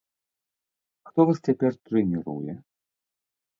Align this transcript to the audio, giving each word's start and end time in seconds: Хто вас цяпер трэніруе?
Хто 1.09 1.19
вас 1.31 1.37
цяпер 1.49 1.71
трэніруе? 1.91 2.53